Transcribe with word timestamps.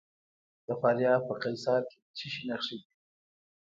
د 0.67 0.69
فاریاب 0.81 1.21
په 1.27 1.33
قیصار 1.43 1.81
کې 1.89 1.97
د 2.03 2.07
څه 2.17 2.25
شي 2.33 2.43
نښې 2.49 2.77
دي؟ 2.81 2.89